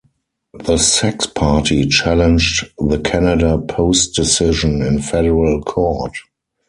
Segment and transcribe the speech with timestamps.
[0.55, 6.17] The Sex Party challenged the Canada Post decision in federal court.